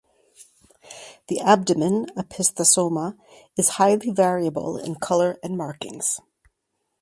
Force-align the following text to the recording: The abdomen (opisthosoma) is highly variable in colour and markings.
The 1.27 1.39
abdomen 1.41 2.07
(opisthosoma) 2.17 3.19
is 3.55 3.69
highly 3.77 4.09
variable 4.09 4.79
in 4.79 4.95
colour 4.95 5.37
and 5.43 5.55
markings. 5.55 6.19